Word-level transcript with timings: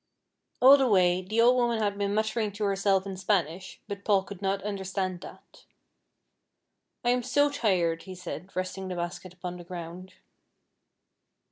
All 0.63 0.77
the 0.77 0.87
way 0.87 1.21
the 1.21 1.39
old 1.39 1.57
woman 1.57 1.77
had 1.77 1.95
been 1.95 2.15
muttering 2.15 2.51
to 2.53 2.63
herself 2.63 3.05
in 3.05 3.17
Spanish, 3.17 3.79
but 3.87 4.03
Paul 4.03 4.23
could 4.23 4.41
not 4.41 4.63
understand 4.63 5.21
that. 5.21 5.65
"I 7.05 7.11
am 7.11 7.21
so 7.21 7.51
tired," 7.51 8.01
he 8.01 8.15
said, 8.15 8.49
resting 8.55 8.87
the 8.87 8.95
basket 8.95 9.31
upon 9.31 9.57
the 9.57 9.63
ground. 9.63 10.15